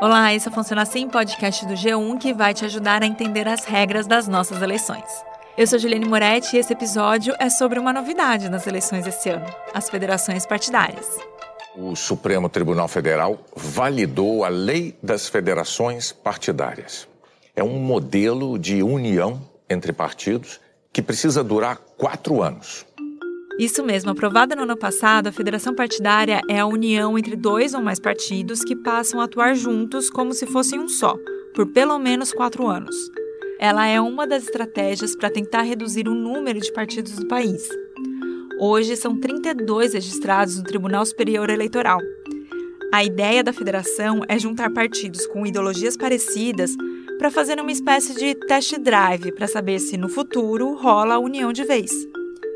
Olá, 0.00 0.32
esse 0.32 0.48
é 0.48 0.50
Funciona 0.50 0.82
Assim, 0.82 1.08
podcast 1.08 1.66
do 1.66 1.74
G1 1.74 2.18
que 2.18 2.32
vai 2.32 2.54
te 2.54 2.64
ajudar 2.64 3.02
a 3.02 3.06
entender 3.06 3.46
as 3.46 3.64
regras 3.64 4.06
das 4.06 4.26
nossas 4.26 4.62
eleições. 4.62 5.04
Eu 5.58 5.66
sou 5.66 5.78
Juliane 5.78 6.06
Moretti 6.06 6.56
e 6.56 6.58
esse 6.58 6.72
episódio 6.72 7.34
é 7.38 7.50
sobre 7.50 7.78
uma 7.78 7.92
novidade 7.92 8.48
nas 8.48 8.66
eleições 8.66 9.06
esse 9.06 9.28
ano: 9.28 9.44
as 9.74 9.90
federações 9.90 10.46
partidárias. 10.46 11.06
O 11.76 11.94
Supremo 11.94 12.48
Tribunal 12.48 12.88
Federal 12.88 13.38
validou 13.54 14.44
a 14.44 14.48
lei 14.48 14.96
das 15.02 15.28
federações 15.28 16.12
partidárias. 16.12 17.06
É 17.54 17.62
um 17.62 17.78
modelo 17.78 18.58
de 18.58 18.82
união 18.82 19.40
entre 19.68 19.92
partidos 19.92 20.60
que 20.92 21.02
precisa 21.02 21.44
durar 21.44 21.76
quatro 21.96 22.42
anos. 22.42 22.86
Isso 23.60 23.84
mesmo, 23.84 24.10
aprovada 24.10 24.56
no 24.56 24.62
ano 24.62 24.74
passado, 24.74 25.26
a 25.26 25.32
federação 25.32 25.74
partidária 25.74 26.40
é 26.48 26.60
a 26.60 26.66
união 26.66 27.18
entre 27.18 27.36
dois 27.36 27.74
ou 27.74 27.82
mais 27.82 28.00
partidos 28.00 28.64
que 28.64 28.74
passam 28.74 29.20
a 29.20 29.24
atuar 29.24 29.54
juntos 29.54 30.08
como 30.08 30.32
se 30.32 30.46
fossem 30.46 30.80
um 30.80 30.88
só, 30.88 31.14
por 31.54 31.66
pelo 31.66 31.98
menos 31.98 32.32
quatro 32.32 32.66
anos. 32.66 32.96
Ela 33.58 33.86
é 33.86 34.00
uma 34.00 34.26
das 34.26 34.44
estratégias 34.44 35.14
para 35.14 35.28
tentar 35.28 35.60
reduzir 35.60 36.08
o 36.08 36.14
número 36.14 36.58
de 36.58 36.72
partidos 36.72 37.16
do 37.16 37.28
país. 37.28 37.68
Hoje 38.58 38.96
são 38.96 39.20
32 39.20 39.92
registrados 39.92 40.56
no 40.56 40.64
Tribunal 40.64 41.04
Superior 41.04 41.50
Eleitoral. 41.50 42.00
A 42.90 43.04
ideia 43.04 43.44
da 43.44 43.52
federação 43.52 44.22
é 44.26 44.38
juntar 44.38 44.72
partidos 44.72 45.26
com 45.26 45.46
ideologias 45.46 45.98
parecidas 45.98 46.74
para 47.18 47.30
fazer 47.30 47.60
uma 47.60 47.70
espécie 47.70 48.14
de 48.14 48.34
test 48.34 48.78
drive 48.78 49.32
para 49.32 49.46
saber 49.46 49.80
se 49.80 49.98
no 49.98 50.08
futuro 50.08 50.74
rola 50.76 51.16
a 51.16 51.18
união 51.18 51.52
de 51.52 51.62
vez. 51.62 51.90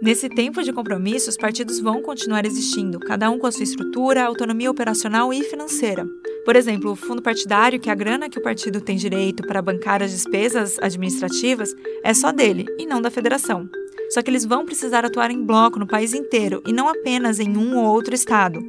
Nesse 0.00 0.28
tempo 0.28 0.62
de 0.62 0.74
compromisso, 0.74 1.30
os 1.30 1.38
partidos 1.38 1.80
vão 1.80 2.02
continuar 2.02 2.44
existindo, 2.44 3.00
cada 3.00 3.30
um 3.30 3.38
com 3.38 3.46
a 3.46 3.52
sua 3.52 3.64
estrutura, 3.64 4.24
autonomia 4.24 4.70
operacional 4.70 5.32
e 5.32 5.42
financeira. 5.42 6.06
Por 6.44 6.54
exemplo, 6.54 6.92
o 6.92 6.96
fundo 6.96 7.22
partidário, 7.22 7.80
que 7.80 7.88
é 7.88 7.92
a 7.92 7.96
grana 7.96 8.28
que 8.28 8.38
o 8.38 8.42
partido 8.42 8.80
tem 8.80 8.96
direito 8.96 9.42
para 9.42 9.62
bancar 9.62 10.02
as 10.02 10.10
despesas 10.10 10.78
administrativas, 10.80 11.74
é 12.04 12.12
só 12.12 12.30
dele 12.30 12.66
e 12.78 12.84
não 12.84 13.00
da 13.00 13.10
federação. 13.10 13.68
Só 14.10 14.22
que 14.22 14.30
eles 14.30 14.44
vão 14.44 14.66
precisar 14.66 15.04
atuar 15.04 15.30
em 15.30 15.42
bloco 15.42 15.78
no 15.78 15.86
país 15.86 16.12
inteiro 16.12 16.62
e 16.66 16.72
não 16.72 16.88
apenas 16.88 17.40
em 17.40 17.56
um 17.56 17.78
ou 17.78 17.86
outro 17.86 18.14
estado. 18.14 18.60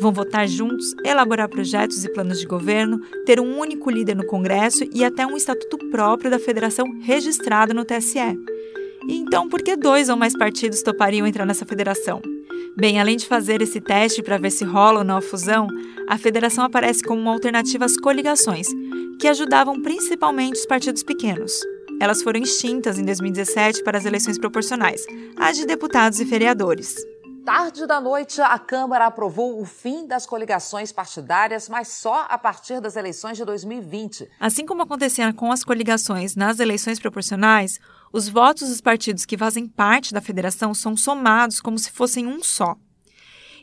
Vão 0.00 0.12
votar 0.12 0.46
juntos, 0.46 0.94
elaborar 1.04 1.48
projetos 1.48 2.04
e 2.04 2.12
planos 2.12 2.38
de 2.38 2.46
governo, 2.46 3.00
ter 3.26 3.40
um 3.40 3.58
único 3.58 3.90
líder 3.90 4.14
no 4.14 4.26
Congresso 4.26 4.84
e 4.94 5.04
até 5.04 5.26
um 5.26 5.36
estatuto 5.36 5.76
próprio 5.90 6.30
da 6.30 6.38
federação 6.38 6.86
registrado 7.00 7.74
no 7.74 7.84
TSE. 7.84 8.38
Então, 9.06 9.48
por 9.48 9.62
que 9.62 9.76
dois 9.76 10.08
ou 10.08 10.16
mais 10.16 10.36
partidos 10.36 10.82
topariam 10.82 11.26
entrar 11.26 11.44
nessa 11.44 11.66
federação? 11.66 12.22
Bem, 12.76 13.00
além 13.00 13.16
de 13.16 13.26
fazer 13.26 13.60
esse 13.60 13.80
teste 13.80 14.22
para 14.22 14.38
ver 14.38 14.50
se 14.50 14.64
rola 14.64 15.00
ou 15.00 15.04
não 15.04 15.16
a 15.16 15.20
fusão, 15.20 15.66
a 16.08 16.16
federação 16.16 16.64
aparece 16.64 17.02
como 17.02 17.20
uma 17.20 17.32
alternativa 17.32 17.84
às 17.84 17.96
coligações, 17.96 18.68
que 19.20 19.28
ajudavam 19.28 19.82
principalmente 19.82 20.60
os 20.60 20.66
partidos 20.66 21.02
pequenos. 21.02 21.52
Elas 22.00 22.22
foram 22.22 22.40
extintas 22.40 22.98
em 22.98 23.04
2017 23.04 23.82
para 23.82 23.98
as 23.98 24.04
eleições 24.04 24.38
proporcionais, 24.38 25.04
as 25.36 25.56
de 25.56 25.66
deputados 25.66 26.20
e 26.20 26.24
vereadores. 26.24 26.94
Tarde 27.48 27.86
da 27.86 27.98
noite, 27.98 28.42
a 28.42 28.58
Câmara 28.58 29.06
aprovou 29.06 29.58
o 29.58 29.64
fim 29.64 30.06
das 30.06 30.26
coligações 30.26 30.92
partidárias, 30.92 31.66
mas 31.66 31.88
só 31.88 32.26
a 32.28 32.36
partir 32.36 32.78
das 32.78 32.94
eleições 32.94 33.38
de 33.38 33.44
2020. 33.46 34.28
Assim 34.38 34.66
como 34.66 34.82
acontecia 34.82 35.32
com 35.32 35.50
as 35.50 35.64
coligações 35.64 36.36
nas 36.36 36.60
eleições 36.60 37.00
proporcionais, 37.00 37.80
os 38.12 38.28
votos 38.28 38.68
dos 38.68 38.82
partidos 38.82 39.24
que 39.24 39.38
fazem 39.38 39.66
parte 39.66 40.12
da 40.12 40.20
federação 40.20 40.74
são 40.74 40.94
somados 40.94 41.58
como 41.58 41.78
se 41.78 41.90
fossem 41.90 42.26
um 42.26 42.42
só. 42.42 42.76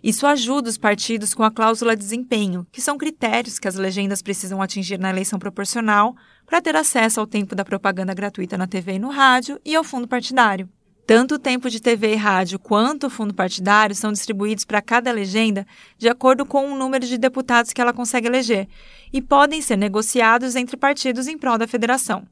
Isso 0.04 0.26
ajuda 0.26 0.68
os 0.68 0.80
partidos 0.80 1.36
com 1.36 1.44
a 1.44 1.52
cláusula 1.52 1.96
de 1.96 2.02
desempenho, 2.02 2.66
que 2.72 2.82
são 2.82 2.98
critérios 2.98 3.60
que 3.60 3.68
as 3.68 3.76
legendas 3.76 4.20
precisam 4.20 4.64
atingir 4.64 4.98
na 4.98 5.12
eleição 5.12 5.38
proporcional 5.38 6.16
para 6.44 6.60
ter 6.60 6.76
acesso 6.76 7.20
ao 7.20 7.28
tempo 7.28 7.54
da 7.54 7.64
propaganda 7.64 8.16
gratuita 8.16 8.58
na 8.58 8.66
TV 8.66 8.94
e 8.94 9.00
no 9.00 9.10
rádio 9.10 9.62
e 9.64 9.76
ao 9.76 9.84
fundo 9.84 10.08
partidário. 10.08 10.68
Tanto 11.06 11.36
o 11.36 11.40
tempo 11.40 11.70
de 11.70 11.80
TV 11.80 12.14
e 12.14 12.16
rádio 12.16 12.58
quanto 12.58 13.08
o 13.08 13.10
fundo 13.10 13.34
partidário 13.34 13.96
são 13.96 14.12
distribuídos 14.12 14.66
para 14.66 14.82
cada 14.82 15.12
legenda 15.12 15.66
de 16.00 16.10
acordo 16.10 16.46
com 16.46 16.72
o 16.72 16.76
número 16.76 17.06
de 17.06 17.18
deputados 17.18 17.72
que 17.72 17.80
ela 17.80 17.94
consegue 17.94 18.28
eleger 18.28 18.68
e 19.14 19.22
podem 19.22 19.62
ser 19.62 19.78
negociados 19.78 20.56
entre 20.56 20.76
partidos 20.76 21.28
em 21.28 21.38
prol 21.38 21.60
da 21.60 21.68
federação. 21.68 22.28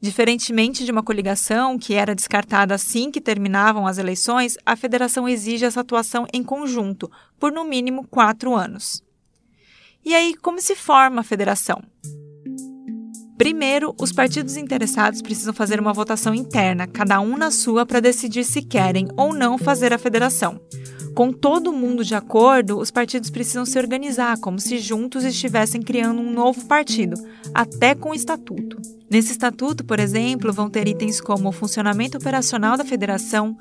Diferentemente 0.00 0.84
de 0.84 0.90
uma 0.90 1.02
coligação, 1.02 1.78
que 1.78 1.94
era 1.94 2.14
descartada 2.14 2.74
assim 2.74 3.10
que 3.10 3.20
terminavam 3.20 3.86
as 3.86 3.98
eleições, 3.98 4.56
a 4.66 4.74
federação 4.76 5.28
exige 5.28 5.64
essa 5.64 5.80
atuação 5.80 6.26
em 6.32 6.42
conjunto, 6.42 7.10
por 7.38 7.52
no 7.52 7.64
mínimo 7.64 8.06
quatro 8.06 8.54
anos. 8.54 9.02
E 10.04 10.14
aí, 10.14 10.34
como 10.36 10.60
se 10.60 10.76
forma 10.76 11.20
a 11.20 11.24
federação? 11.24 11.82
Primeiro, 13.38 13.94
os 14.00 14.12
partidos 14.12 14.56
interessados 14.56 15.22
precisam 15.22 15.54
fazer 15.54 15.78
uma 15.78 15.92
votação 15.92 16.34
interna, 16.34 16.88
cada 16.88 17.20
um 17.20 17.36
na 17.36 17.52
sua, 17.52 17.86
para 17.86 18.00
decidir 18.00 18.42
se 18.42 18.60
querem 18.60 19.06
ou 19.16 19.32
não 19.32 19.56
fazer 19.56 19.92
a 19.92 19.98
federação. 19.98 20.60
Com 21.14 21.32
todo 21.32 21.72
mundo 21.72 22.04
de 22.04 22.16
acordo, 22.16 22.78
os 22.78 22.90
partidos 22.90 23.30
precisam 23.30 23.64
se 23.64 23.78
organizar 23.78 24.38
como 24.40 24.58
se 24.58 24.78
juntos 24.78 25.22
estivessem 25.22 25.80
criando 25.80 26.20
um 26.20 26.32
novo 26.32 26.66
partido, 26.66 27.14
até 27.54 27.94
com 27.94 28.10
o 28.10 28.14
estatuto. 28.14 28.76
Nesse 29.08 29.30
estatuto, 29.30 29.84
por 29.84 30.00
exemplo, 30.00 30.52
vão 30.52 30.68
ter 30.68 30.88
itens 30.88 31.20
como 31.20 31.48
o 31.48 31.52
funcionamento 31.52 32.18
operacional 32.18 32.76
da 32.76 32.84
federação, 32.84 33.56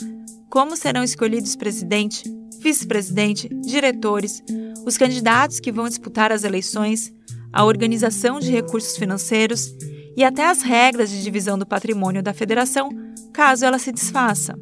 como 0.50 0.76
serão 0.76 1.04
escolhidos 1.04 1.56
presidente, 1.56 2.24
vice-presidente, 2.60 3.48
diretores, 3.64 4.44
os 4.88 4.98
candidatos 4.98 5.60
que 5.60 5.72
vão 5.72 5.88
disputar 5.88 6.32
as 6.32 6.44
eleições, 6.44 7.14
a 7.58 7.66
organização 7.66 8.40
de 8.40 8.52
recursos 8.52 8.96
financeiros 8.96 9.76
e 10.16 10.24
até 10.24 10.46
as 10.46 10.62
regras 10.62 11.10
de 11.10 11.24
divisão 11.24 11.58
do 11.58 11.66
patrimônio 11.66 12.22
da 12.22 12.32
federação, 12.32 12.92
caso 13.34 13.66
ela 13.66 13.80
se 13.80 13.92
desfaça. 13.92 14.56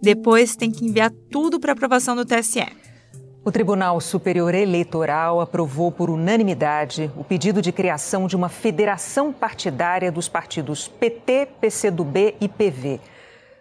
Depois 0.00 0.56
tem 0.56 0.70
que 0.70 0.86
enviar 0.86 1.12
tudo 1.30 1.60
para 1.60 1.72
aprovação 1.72 2.16
do 2.16 2.24
TSE. 2.24 2.66
O 3.44 3.52
Tribunal 3.52 4.00
Superior 4.00 4.54
Eleitoral 4.54 5.38
aprovou 5.38 5.92
por 5.92 6.08
unanimidade 6.08 7.10
o 7.14 7.22
pedido 7.22 7.60
de 7.60 7.70
criação 7.70 8.26
de 8.26 8.36
uma 8.36 8.48
federação 8.48 9.30
partidária 9.30 10.10
dos 10.10 10.30
partidos 10.30 10.88
PT, 10.88 11.48
PCdoB 11.60 12.36
e 12.40 12.48
PV. 12.48 13.00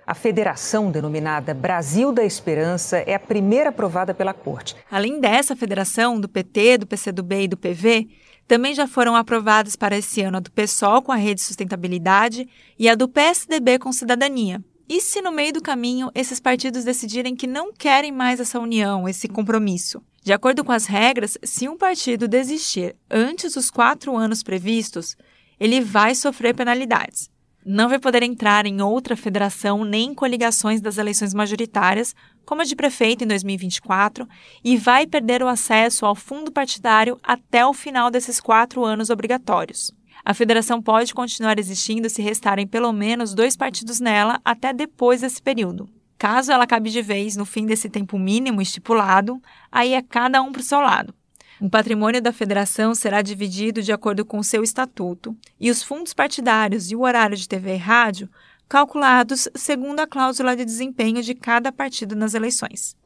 A 0.06 0.16
federação 0.16 0.92
denominada 0.92 1.54
Brasil 1.54 2.12
da 2.12 2.26
Esperança 2.26 2.98
é 2.98 3.14
a 3.14 3.20
primeira 3.20 3.70
aprovada 3.70 4.14
pela 4.14 4.34
Corte. 4.34 4.76
Além 4.90 5.20
dessa 5.20 5.56
federação 5.56 6.20
do 6.20 6.28
PT, 6.28 6.80
do 6.80 6.88
PCdoB 6.88 7.44
e 7.44 7.48
do 7.48 7.58
PV, 7.58 8.08
também 8.48 8.74
já 8.74 8.88
foram 8.88 9.16
aprovadas 9.16 9.76
para 9.76 9.98
esse 9.98 10.22
ano 10.22 10.38
a 10.38 10.40
do 10.42 10.52
PSOL 10.52 11.02
com 11.02 11.12
a 11.12 11.16
Rede 11.16 11.42
Sustentabilidade 11.42 12.50
e 12.78 12.90
a 12.90 12.96
do 12.96 13.08
PSDB 13.08 13.80
com 13.80 13.94
Cidadania. 13.94 14.62
E 14.90 15.00
se 15.00 15.22
no 15.22 15.32
meio 15.32 15.54
do 15.54 15.62
caminho 15.62 16.12
esses 16.14 16.40
partidos 16.40 16.84
decidirem 16.84 17.34
que 17.36 17.48
não 17.48 17.72
querem 17.72 18.12
mais 18.12 18.42
essa 18.42 18.60
união, 18.60 19.08
esse 19.08 19.30
compromisso? 19.30 20.04
De 20.22 20.34
acordo 20.34 20.66
com 20.66 20.72
as 20.72 20.86
regras, 20.86 21.38
se 21.44 21.70
um 21.70 21.78
partido 21.78 22.28
desistir 22.28 22.96
antes 23.10 23.54
dos 23.54 23.72
quatro 23.72 24.18
anos 24.18 24.44
previstos, 24.44 25.16
ele 25.58 25.80
vai 25.80 26.14
sofrer 26.14 26.54
penalidades. 26.54 27.31
Não 27.66 27.88
vai 27.88 28.00
poder 28.00 28.24
entrar 28.24 28.66
em 28.66 28.82
outra 28.82 29.16
federação 29.16 29.86
nem 29.86 30.10
em 30.10 30.14
coligações 30.16 30.82
das 30.82 30.98
eleições 30.98 31.32
majoritárias, 31.32 32.16
como 32.44 32.62
a 32.62 32.66
de 32.66 32.76
prefeito 32.76 33.24
em 33.24 33.28
2024, 33.28 34.28
e 34.64 34.78
vai 34.78 35.06
perder 35.06 35.44
o 35.44 35.48
acesso 35.48 36.06
ao 36.06 36.16
fundo 36.16 36.52
partidário 36.52 37.20
até 37.22 37.64
o 37.64 37.74
final 37.74 38.10
desses 38.10 38.40
quatro 38.40 38.84
anos 38.84 39.12
obrigatórios. 39.12 39.92
A 40.26 40.34
federação 40.34 40.82
pode 40.82 41.14
continuar 41.14 41.60
existindo 41.60 42.10
se 42.10 42.22
restarem 42.22 42.66
pelo 42.66 42.92
menos 42.92 43.34
dois 43.34 43.56
partidos 43.56 44.00
nela 44.00 44.40
até 44.44 44.74
depois 44.74 45.22
desse 45.22 45.42
período. 45.42 45.88
Caso 46.18 46.52
ela 46.52 46.64
acabe 46.64 46.90
de 46.90 47.02
vez 47.02 47.36
no 47.36 47.46
fim 47.46 47.66
desse 47.66 47.90
tempo 47.90 48.18
mínimo 48.18 48.62
estipulado, 48.62 49.42
aí 49.72 49.94
é 49.94 50.02
cada 50.02 50.42
um 50.42 50.52
para 50.52 50.62
o 50.62 50.64
seu 50.64 50.80
lado. 50.80 51.14
O 51.62 51.70
patrimônio 51.70 52.20
da 52.20 52.34
federação 52.34 52.96
será 52.96 53.22
dividido 53.22 53.84
de 53.84 53.92
acordo 53.92 54.26
com 54.26 54.42
seu 54.42 54.64
estatuto 54.64 55.38
e 55.60 55.70
os 55.70 55.84
fundos 55.84 56.12
partidários 56.12 56.90
e 56.90 56.96
o 56.96 57.02
horário 57.02 57.38
de 57.38 57.48
TV 57.48 57.76
e 57.76 57.78
rádio 57.78 58.28
calculados 58.68 59.48
segundo 59.54 60.00
a 60.00 60.08
cláusula 60.08 60.56
de 60.56 60.66
desempenho 60.66 61.22
de 61.22 61.36
cada 61.36 61.72
partido 61.72 62.16
nas 62.16 62.34
eleições. 62.34 62.98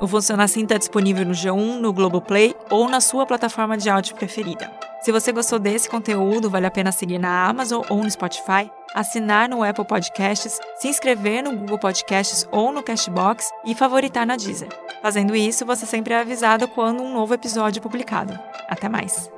O 0.00 0.06
Funciona 0.06 0.44
Assim 0.44 0.62
está 0.62 0.78
disponível 0.78 1.24
no 1.24 1.32
G1, 1.32 1.80
no 1.80 1.92
Globoplay 1.92 2.54
ou 2.70 2.88
na 2.88 3.00
sua 3.00 3.26
plataforma 3.26 3.76
de 3.76 3.90
áudio 3.90 4.14
preferida. 4.14 4.70
Se 5.00 5.10
você 5.10 5.32
gostou 5.32 5.58
desse 5.58 5.88
conteúdo, 5.88 6.48
vale 6.48 6.66
a 6.66 6.70
pena 6.70 6.92
seguir 6.92 7.18
na 7.18 7.46
Amazon 7.48 7.82
ou 7.88 8.02
no 8.02 8.10
Spotify, 8.10 8.70
assinar 8.94 9.48
no 9.48 9.62
Apple 9.62 9.84
Podcasts, 9.84 10.60
se 10.76 10.88
inscrever 10.88 11.42
no 11.42 11.56
Google 11.56 11.78
Podcasts 11.78 12.46
ou 12.50 12.72
no 12.72 12.82
Cashbox 12.82 13.50
e 13.64 13.74
favoritar 13.74 14.26
na 14.26 14.36
Deezer. 14.36 14.68
Fazendo 15.02 15.34
isso, 15.34 15.66
você 15.66 15.86
sempre 15.86 16.14
é 16.14 16.20
avisado 16.20 16.68
quando 16.68 17.02
um 17.02 17.12
novo 17.12 17.34
episódio 17.34 17.80
é 17.80 17.82
publicado. 17.82 18.38
Até 18.68 18.88
mais! 18.88 19.30